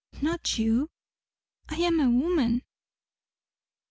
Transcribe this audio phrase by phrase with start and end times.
[0.23, 0.89] _""Not you."
[1.69, 2.63] "I am a woman."